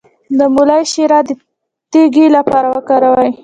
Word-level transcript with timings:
د 0.37 0.39
مولی 0.55 0.83
شیره 0.91 1.19
د 1.27 1.29
تیږې 1.91 2.25
لپاره 2.37 2.67
وکاروئ 2.75 3.31